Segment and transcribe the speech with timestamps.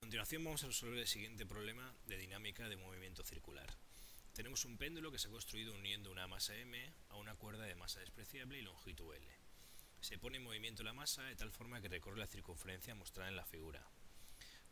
[0.00, 3.66] continuación vamos a resolver el siguiente problema de dinámica de movimiento circular.
[4.34, 7.74] Tenemos un péndulo que se ha construido uniendo una masa m a una cuerda de
[7.76, 9.26] masa despreciable y longitud L.
[10.02, 13.36] Se pone en movimiento la masa de tal forma que recorre la circunferencia mostrada en
[13.36, 13.82] la figura.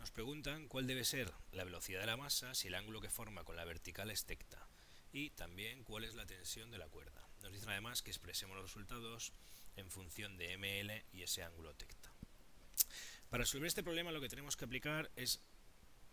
[0.00, 3.44] Nos preguntan cuál debe ser la velocidad de la masa si el ángulo que forma
[3.44, 4.66] con la vertical es tecta
[5.12, 7.28] y también cuál es la tensión de la cuerda.
[7.42, 9.34] Nos dicen además que expresemos los resultados
[9.76, 12.10] en función de ml y ese ángulo tecta.
[13.28, 15.42] Para resolver este problema lo que tenemos que aplicar es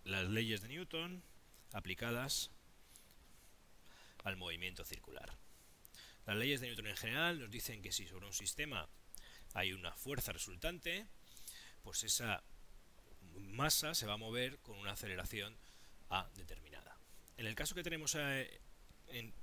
[0.03, 1.23] las leyes de Newton
[1.71, 2.51] aplicadas
[4.25, 5.37] al movimiento circular.
[6.25, 8.89] Las leyes de Newton en general nos dicen que si sobre un sistema
[9.53, 11.07] hay una fuerza resultante,
[11.83, 12.43] pues esa
[13.39, 15.55] masa se va a mover con una aceleración
[16.09, 16.97] A determinada.
[17.37, 18.59] En el caso que tenemos eh,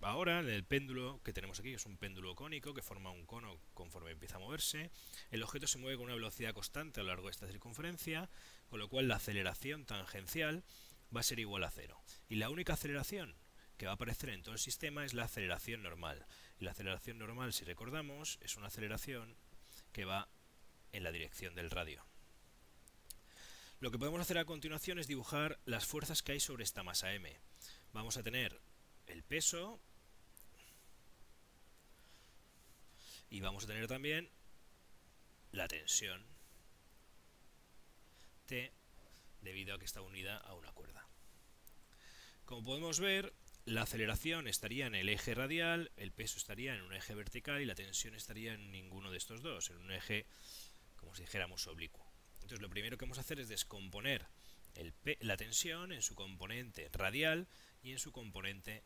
[0.00, 4.10] ahora, el péndulo que tenemos aquí, es un péndulo cónico que forma un cono conforme
[4.10, 4.90] empieza a moverse,
[5.30, 8.28] el objeto se mueve con una velocidad constante a lo largo de esta circunferencia,
[8.68, 10.64] con lo cual la aceleración tangencial
[11.14, 12.02] va a ser igual a cero.
[12.28, 13.34] Y la única aceleración
[13.76, 16.26] que va a aparecer en todo el sistema es la aceleración normal.
[16.60, 19.36] Y la aceleración normal, si recordamos, es una aceleración
[19.92, 20.28] que va
[20.92, 22.04] en la dirección del radio.
[23.84, 27.12] Lo que podemos hacer a continuación es dibujar las fuerzas que hay sobre esta masa
[27.12, 27.30] m.
[27.92, 28.58] Vamos a tener
[29.06, 29.78] el peso
[33.28, 34.30] y vamos a tener también
[35.52, 36.24] la tensión
[38.46, 38.72] T
[39.42, 41.06] debido a que está unida a una cuerda.
[42.46, 43.34] Como podemos ver,
[43.66, 47.66] la aceleración estaría en el eje radial, el peso estaría en un eje vertical y
[47.66, 50.24] la tensión estaría en ninguno de estos dos, en un eje,
[50.96, 52.03] como si dijéramos, oblicuo.
[52.44, 54.26] Entonces lo primero que vamos a hacer es descomponer
[55.20, 57.48] la tensión en su componente radial
[57.82, 58.84] y en su componente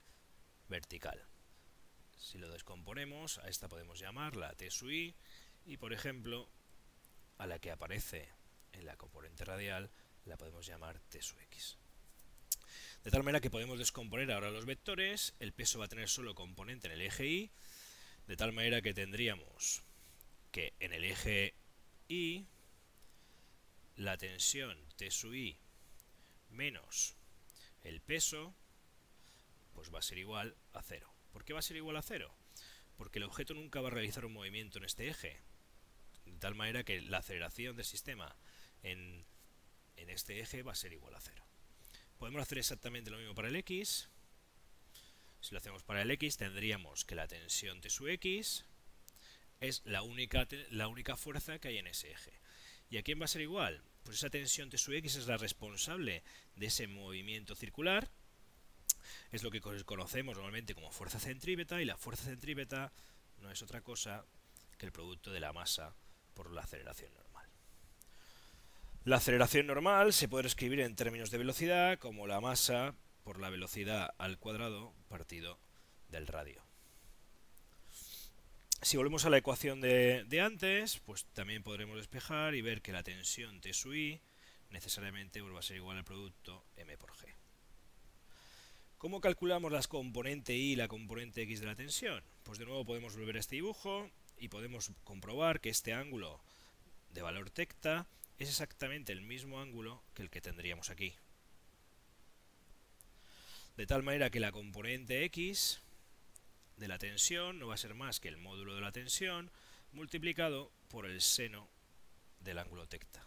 [0.69, 1.27] vertical.
[2.17, 5.13] Si lo descomponemos, a esta podemos llamarla T sub i
[5.67, 6.48] y por ejemplo
[7.36, 8.29] a la que aparece
[8.74, 9.91] en la componente radial
[10.24, 11.79] la podemos llamar T sub x.
[13.02, 16.36] De tal manera que podemos descomponer ahora los vectores, el peso va a tener solo
[16.36, 17.51] componente en el eje y,
[18.29, 19.83] de tal manera que tendríamos
[20.52, 21.57] que en el eje
[22.07, 22.47] y
[23.98, 25.59] la tensión T sub i
[26.51, 27.17] menos
[27.83, 28.55] el peso
[29.75, 31.13] pues va a ser igual a cero.
[31.33, 32.35] ¿Por qué va a ser igual a cero?
[32.97, 35.41] Porque el objeto nunca va a realizar un movimiento en este eje,
[36.27, 38.35] de tal manera que la aceleración del sistema
[38.83, 39.25] en,
[39.97, 41.45] en este eje va a ser igual a cero.
[42.19, 44.09] Podemos hacer exactamente lo mismo para el x.
[45.41, 48.65] Si lo hacemos para el x, tendríamos que la tensión T sub x
[49.61, 52.33] es la única, la única fuerza que hay en ese eje.
[52.90, 53.82] ¿Y a quién va a ser igual?
[54.02, 56.22] Pues esa tensión T sub x es la responsable
[56.56, 58.10] de ese movimiento circular,
[59.30, 62.92] es lo que conocemos normalmente como fuerza centrípeta y la fuerza centrípeta
[63.38, 64.24] no es otra cosa
[64.78, 65.94] que el producto de la masa
[66.34, 67.46] por la aceleración normal.
[69.05, 72.94] La aceleración normal se puede escribir en términos de velocidad como la masa
[73.24, 75.58] por la velocidad al cuadrado partido
[76.08, 76.62] del radio.
[78.80, 83.02] Si volvemos a la ecuación de, antes, pues también podremos despejar y ver que la
[83.02, 84.20] tensión T sub i
[84.70, 87.27] necesariamente va a ser igual al producto m por g.
[88.96, 92.22] ¿Cómo calculamos las componente Y y la componente X de la tensión?
[92.44, 96.40] Pues de nuevo podemos volver a este dibujo y podemos comprobar que este ángulo
[97.11, 98.06] de valor tecta
[98.38, 101.14] es exactamente el mismo ángulo que el que tendríamos aquí.
[103.77, 105.80] De tal manera que la componente X
[106.78, 109.50] de la tensión no va a ser más que el módulo de la tensión
[109.92, 111.68] multiplicado por el seno
[112.40, 113.27] del ángulo tecta.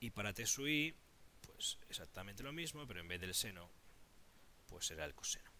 [0.00, 0.94] Y para T sub i,
[1.40, 3.70] pues exactamente lo mismo, pero en vez del seno
[4.68, 5.50] pues será el coseno.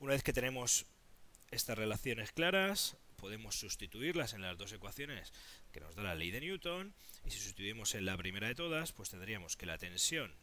[0.00, 0.86] Una vez que tenemos
[1.50, 5.32] estas relaciones claras, podemos sustituirlas en las dos ecuaciones
[5.72, 6.94] que nos da la ley de Newton,
[7.24, 10.34] y si sustituimos en la primera de todas, pues tendríamos que la tensión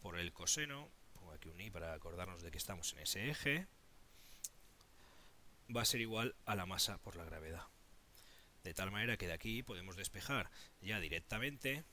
[0.00, 3.66] por el coseno, pongo aquí un i para acordarnos de que estamos en ese eje,
[5.74, 7.66] va a ser igual a la masa por la gravedad.
[8.62, 10.50] De tal manera que de aquí podemos despejar
[10.80, 11.84] ya directamente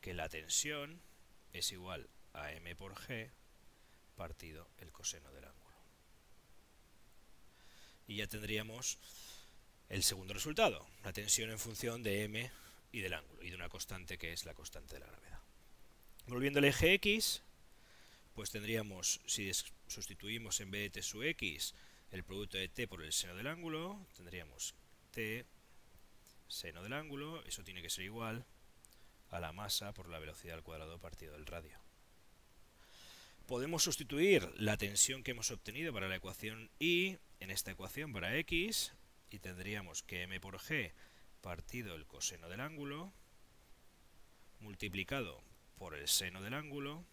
[0.00, 1.02] que la tensión
[1.52, 3.30] es igual a m por g
[4.16, 5.76] partido el coseno del ángulo.
[8.06, 8.98] Y ya tendríamos
[9.88, 12.50] el segundo resultado, la tensión en función de m
[12.92, 15.40] y del ángulo, y de una constante que es la constante de la gravedad.
[16.26, 17.42] Volviendo al eje x,
[18.34, 19.50] pues tendríamos, si
[19.86, 21.74] sustituimos en vez de t sub x
[22.10, 24.74] el producto de t por el seno del ángulo, tendríamos
[25.10, 25.44] t
[26.48, 28.44] seno del ángulo, eso tiene que ser igual
[29.30, 31.78] a la masa por la velocidad al cuadrado partido del radio.
[33.46, 38.36] Podemos sustituir la tensión que hemos obtenido para la ecuación y en esta ecuación para
[38.38, 38.92] x
[39.30, 40.92] y tendríamos que m por g
[41.42, 43.12] partido el coseno del ángulo
[44.60, 45.42] multiplicado
[45.78, 47.04] por el seno del ángulo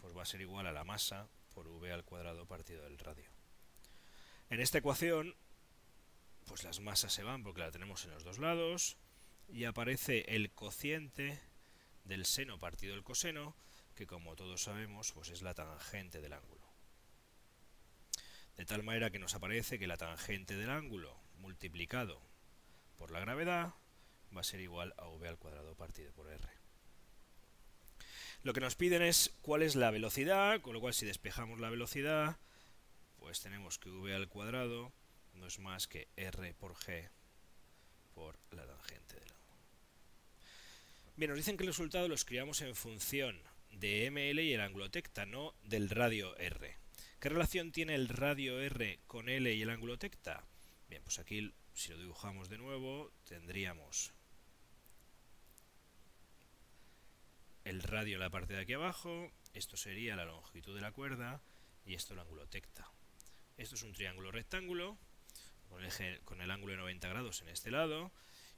[0.00, 3.35] pues va a ser igual a la masa por v al cuadrado partido del radio.
[4.48, 5.34] En esta ecuación
[6.46, 8.96] pues las masas se van porque la tenemos en los dos lados
[9.48, 11.40] y aparece el cociente
[12.04, 13.56] del seno partido del coseno,
[13.94, 16.64] que como todos sabemos pues es la tangente del ángulo.
[18.56, 22.22] De tal manera que nos aparece que la tangente del ángulo multiplicado
[22.96, 23.74] por la gravedad
[24.34, 26.48] va a ser igual a v al cuadrado partido por r.
[28.42, 31.70] Lo que nos piden es cuál es la velocidad, con lo cual si despejamos la
[31.70, 32.38] velocidad,
[33.26, 34.92] pues tenemos que v al cuadrado
[35.34, 37.10] no es más que r por g
[38.14, 39.62] por la tangente del ángulo.
[41.16, 43.42] Bien, nos dicen que el resultado lo escribamos en función
[43.72, 46.78] de ml y el ángulo tecta, no del radio r.
[47.18, 50.46] ¿Qué relación tiene el radio r con l y el ángulo tecta?
[50.88, 54.14] Bien, pues aquí si lo dibujamos de nuevo tendríamos
[57.64, 61.42] el radio en la parte de aquí abajo, esto sería la longitud de la cuerda
[61.84, 62.88] y esto el ángulo tecta.
[63.56, 64.98] Esto es un triángulo rectángulo
[66.24, 68.12] con el, ángulo de 90 grados en este lado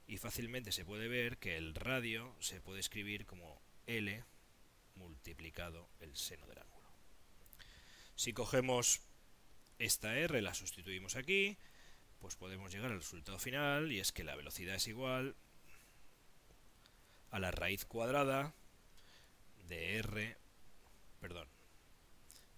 [0.07, 4.23] y fácilmente se puede ver que el radio se puede escribir como L
[4.95, 6.87] multiplicado el seno del ángulo.
[8.15, 9.01] Si cogemos
[9.77, 11.57] esta R, la sustituimos aquí,
[12.19, 15.35] pues podemos llegar al resultado final y es que la velocidad es igual
[17.31, 18.53] a la raíz cuadrada
[19.69, 20.37] de R,
[21.21, 21.47] perdón,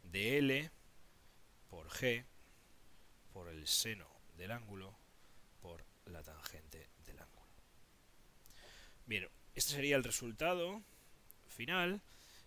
[0.04, 0.72] de L
[1.72, 2.26] por G
[3.34, 4.08] por el seno
[4.38, 4.96] del ángulo
[5.62, 7.48] por la tangente del ángulo.
[9.06, 10.84] Bien, este sería el resultado
[11.48, 12.02] final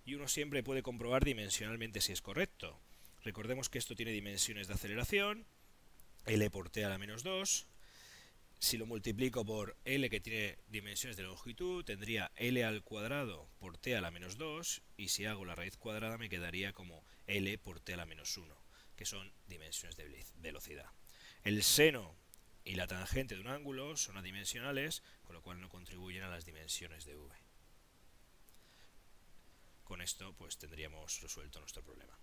[0.05, 2.79] y uno siempre puede comprobar dimensionalmente si es correcto.
[3.23, 5.47] Recordemos que esto tiene dimensiones de aceleración,
[6.27, 7.67] L por t a la menos 2.
[8.59, 13.79] Si lo multiplico por L que tiene dimensiones de longitud, tendría L al cuadrado por
[13.79, 17.57] t a la menos 2 y si hago la raíz cuadrada me quedaría como L
[17.59, 18.55] por t a la menos 1,
[18.97, 20.91] que son dimensiones de velocidad.
[21.43, 22.17] El seno
[22.65, 26.45] y la tangente de un ángulo son adimensionales, con lo cual no contribuyen a las
[26.45, 27.35] dimensiones de v.
[29.85, 32.19] Con esto pues tendríamos resuelto nuestro problema.